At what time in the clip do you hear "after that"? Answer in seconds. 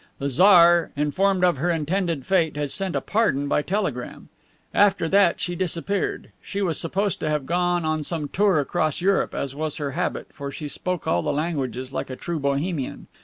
4.73-5.39